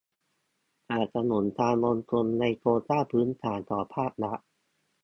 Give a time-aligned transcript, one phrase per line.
[0.87, 4.39] สนับสนุนการลงทุนในโครงสร้างพื้นฐานของภาครัฐ